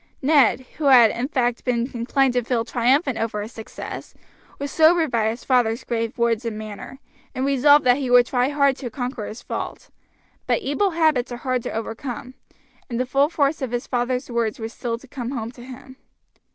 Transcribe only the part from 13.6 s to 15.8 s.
of his father's words was still to come home to